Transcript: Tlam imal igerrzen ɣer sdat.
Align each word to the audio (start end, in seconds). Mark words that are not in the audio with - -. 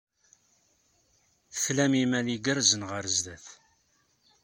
Tlam 1.63 1.93
imal 2.03 2.27
igerrzen 2.35 2.81
ɣer 2.89 3.05
sdat. 3.15 3.45